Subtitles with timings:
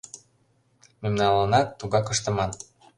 [1.01, 2.51] Мемналанат тугак ыштыман.